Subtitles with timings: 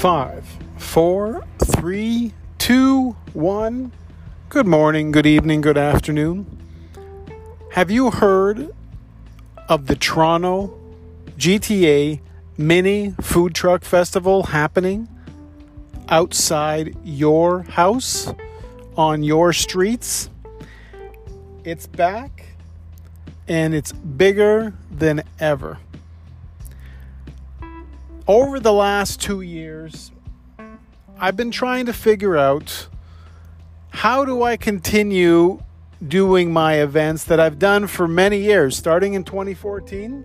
[0.00, 0.46] Five,
[0.78, 3.92] four, three, two, one.
[4.48, 6.46] Good morning, good evening, good afternoon.
[7.72, 8.74] Have you heard
[9.68, 10.72] of the Toronto
[11.36, 12.20] GTA
[12.56, 15.06] Mini Food Truck Festival happening
[16.08, 18.32] outside your house,
[18.96, 20.30] on your streets?
[21.62, 22.54] It's back
[23.46, 25.76] and it's bigger than ever
[28.30, 30.12] over the last two years,
[31.18, 32.86] I've been trying to figure out
[33.88, 35.60] how do I continue
[36.06, 40.24] doing my events that I've done for many years, starting in 2014.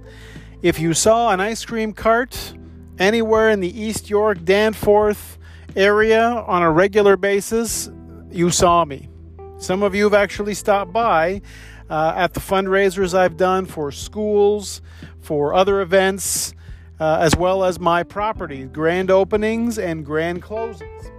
[0.61, 2.53] If you saw an ice cream cart
[2.99, 5.39] anywhere in the East York, Danforth
[5.75, 7.89] area on a regular basis,
[8.29, 9.09] you saw me.
[9.57, 11.41] Some of you have actually stopped by
[11.89, 14.83] uh, at the fundraisers I've done for schools,
[15.21, 16.53] for other events
[16.99, 21.11] uh, as well as my property, grand openings and grand closings.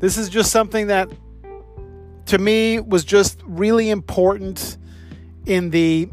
[0.00, 1.08] This is just something that
[2.26, 4.78] to me was just really important
[5.46, 6.08] in the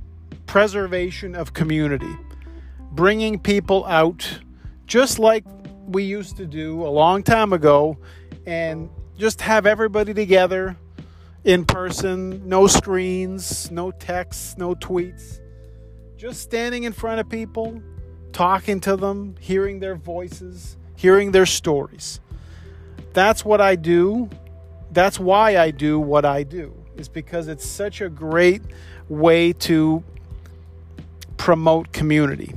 [0.46, 2.14] preservation of community,
[2.92, 4.40] bringing people out
[4.86, 5.46] just like
[5.88, 7.98] we used to do a long time ago
[8.46, 10.76] and just have everybody together
[11.44, 15.40] in person, no screens, no texts, no tweets,
[16.18, 17.82] just standing in front of people
[18.34, 22.20] talking to them, hearing their voices, hearing their stories.
[23.14, 24.30] That's what I do.
[24.92, 28.62] That's why I do what I do, is because it's such a great
[29.10, 30.04] way to
[31.38, 32.54] promote community.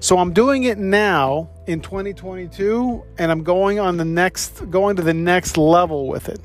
[0.00, 5.02] So I'm doing it now in 2022 and I'm going on the next going to
[5.02, 6.40] the next level with it.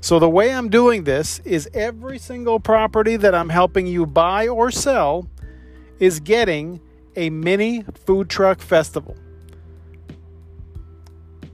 [0.00, 4.48] So the way I'm doing this is every single property that I'm helping you buy
[4.48, 5.28] or sell
[6.00, 6.80] is getting
[7.16, 9.16] a mini food truck festival.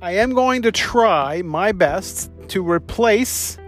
[0.00, 3.58] I am going to try my best to replace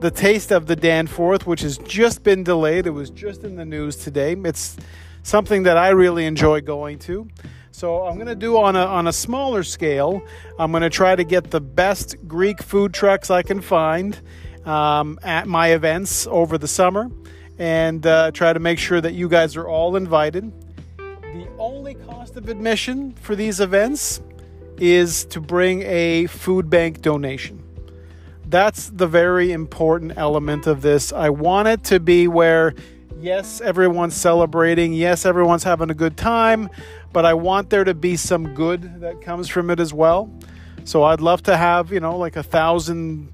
[0.00, 2.86] the taste of the Danforth, which has just been delayed.
[2.86, 4.36] It was just in the news today.
[4.44, 4.76] It's
[5.22, 7.28] something that I really enjoy going to.
[7.70, 10.22] So I'm going to do on a on a smaller scale.
[10.58, 14.20] I'm going to try to get the best Greek food trucks I can find
[14.64, 17.10] um, at my events over the summer,
[17.58, 20.52] and uh, try to make sure that you guys are all invited.
[21.34, 24.20] The only cost of admission for these events
[24.78, 27.60] is to bring a food bank donation.
[28.46, 31.12] That's the very important element of this.
[31.12, 32.72] I want it to be where,
[33.18, 36.70] yes, everyone's celebrating, yes, everyone's having a good time,
[37.12, 40.32] but I want there to be some good that comes from it as well.
[40.84, 43.32] So I'd love to have, you know, like a thousand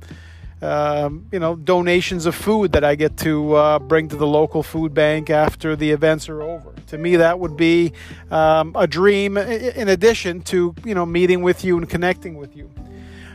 [0.63, 4.63] um, you know, donations of food that I get to uh, bring to the local
[4.63, 6.75] food bank after the events are over.
[6.89, 7.93] To me, that would be
[8.31, 9.37] um, a dream.
[9.37, 12.71] In addition to you know meeting with you and connecting with you.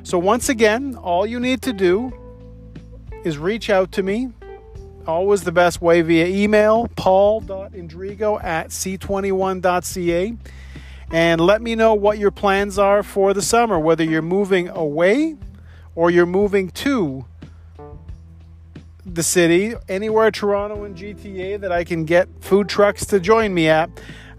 [0.03, 2.13] So once again, all you need to do
[3.23, 4.29] is reach out to me.
[5.07, 10.33] Always the best way via email, paul.indrigo at c21.ca.
[11.11, 15.37] And let me know what your plans are for the summer, whether you're moving away
[15.95, 17.25] or you're moving to
[19.05, 23.69] the city, anywhere Toronto and GTA that I can get food trucks to join me
[23.69, 23.89] at.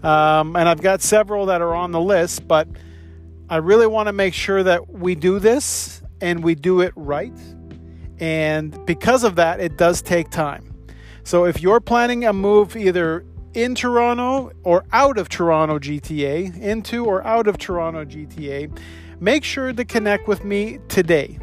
[0.03, 2.67] Um, and I've got several that are on the list, but
[3.49, 7.33] I really want to make sure that we do this and we do it right.
[8.19, 10.75] And because of that, it does take time.
[11.23, 17.05] So if you're planning a move either in Toronto or out of Toronto GTA, into
[17.05, 18.77] or out of Toronto GTA,
[19.19, 21.39] make sure to connect with me today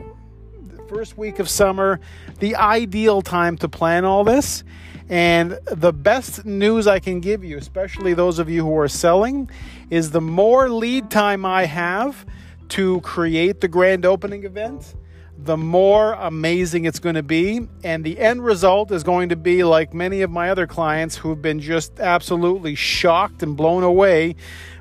[0.94, 1.98] first week of summer,
[2.38, 4.62] the ideal time to plan all this.
[5.08, 9.50] And the best news I can give you, especially those of you who are selling,
[9.90, 12.24] is the more lead time I have
[12.68, 14.94] to create the grand opening event,
[15.36, 17.66] the more amazing it's going to be.
[17.82, 21.42] And the end result is going to be like many of my other clients who've
[21.42, 24.36] been just absolutely shocked and blown away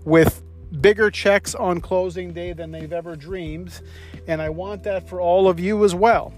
[0.05, 0.42] with
[0.81, 3.81] bigger checks on closing day than they've ever dreamed.
[4.27, 6.33] And I want that for all of you as well.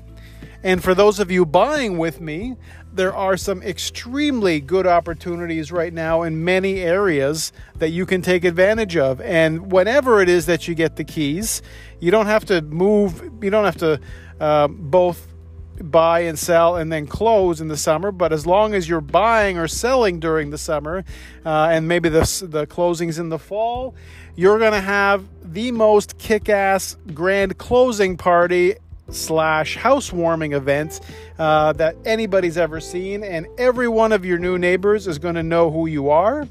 [0.63, 2.55] And for those of you buying with me,
[2.91, 8.43] there are some extremely good opportunities right now in many areas that you can take
[8.43, 9.21] advantage of.
[9.21, 11.61] And whenever it is that you get the keys,
[11.99, 13.99] you don't have to move, you don't have to
[14.39, 15.27] uh, both
[15.81, 18.11] buy and sell and then close in the summer.
[18.11, 21.03] But as long as you're buying or selling during the summer,
[21.45, 23.95] uh, and maybe the the closings in the fall,
[24.35, 28.75] you're gonna have the most kick-ass grand closing party
[29.09, 30.99] slash housewarming event
[31.37, 35.69] uh, that anybody's ever seen, and every one of your new neighbors is to know
[35.69, 36.47] who you are.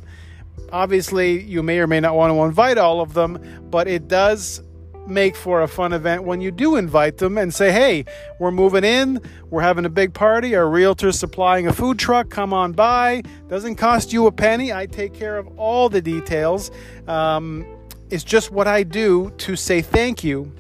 [0.73, 3.39] Obviously, you may or may not want to invite all of them,
[3.71, 4.63] but it does
[5.07, 8.05] make for a fun event when you do invite them and say, hey,
[8.39, 9.21] we're moving in,
[9.51, 13.23] we're having a big party, our realtor's supplying a food truck, come on by.
[13.49, 14.73] Doesn't cost you a penny.
[14.73, 16.71] I take care of all the details.
[17.07, 17.67] Um,
[18.11, 20.53] it's just what I do to say thank you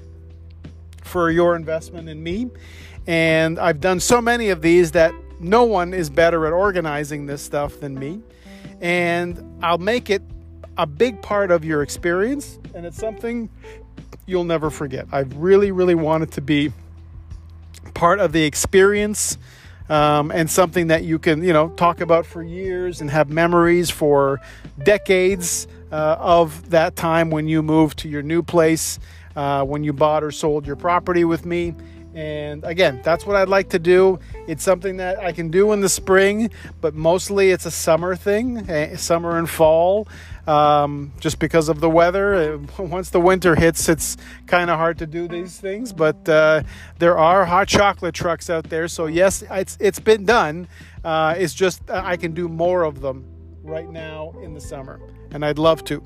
[1.02, 2.50] for your investment in me.
[3.06, 7.42] And I've done so many of these that no one is better at organizing this
[7.42, 8.22] stuff than me.
[8.80, 10.22] And I'll make it
[10.76, 12.58] a big part of your experience.
[12.74, 13.48] And it's something
[14.26, 15.06] you'll never forget.
[15.12, 16.72] I really, really want it to be
[17.94, 19.38] part of the experience
[19.88, 23.90] um, and something that you can, you know, talk about for years and have memories
[23.90, 24.40] for
[24.82, 28.98] decades uh, of that time when you moved to your new place,
[29.36, 31.74] uh, when you bought or sold your property with me.
[32.14, 34.20] And again, that's what I'd like to do.
[34.46, 36.50] It's something that I can do in the spring,
[36.80, 40.06] but mostly it's a summer thing, eh, summer and fall,
[40.46, 42.58] um, just because of the weather.
[42.78, 44.16] Once the winter hits, it's
[44.46, 45.92] kind of hard to do these things.
[45.92, 46.62] But uh,
[47.00, 50.68] there are hot chocolate trucks out there, so yes, it's it's been done.
[51.02, 53.24] Uh, it's just uh, I can do more of them
[53.64, 55.00] right now in the summer,
[55.32, 56.00] and I'd love to.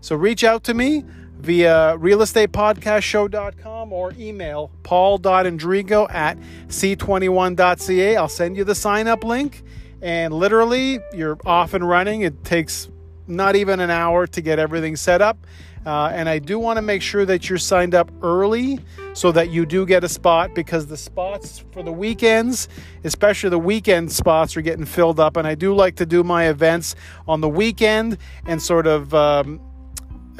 [0.00, 1.04] So reach out to me
[1.40, 6.38] via realestatepodcastshow.com or email paul.andrigo at
[6.68, 8.16] c21.ca.
[8.16, 9.62] I'll send you the sign up link
[10.02, 12.22] and literally you're off and running.
[12.22, 12.88] It takes
[13.26, 15.46] not even an hour to get everything set up.
[15.86, 18.80] Uh, and I do want to make sure that you're signed up early
[19.14, 22.68] so that you do get a spot because the spots for the weekends,
[23.04, 25.38] especially the weekend spots, are getting filled up.
[25.38, 26.96] And I do like to do my events
[27.26, 29.14] on the weekend and sort of.
[29.14, 29.60] Um,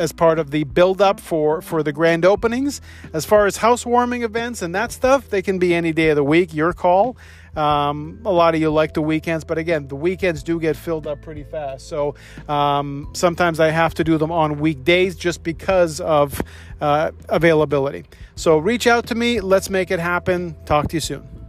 [0.01, 2.81] as part of the build up for for the grand openings.
[3.13, 6.25] As far as housewarming events and that stuff, they can be any day of the
[6.25, 6.53] week.
[6.55, 7.17] Your call.
[7.57, 11.07] Um, a lot of you like the weekends, but again, the weekends do get filled
[11.07, 11.89] up pretty fast.
[11.89, 12.15] So
[12.49, 16.41] um, sometimes I have to do them on weekdays just because of
[16.81, 18.05] uh, availability.
[18.37, 19.41] So reach out to me.
[19.41, 20.55] Let's make it happen.
[20.65, 21.40] Talk to you soon.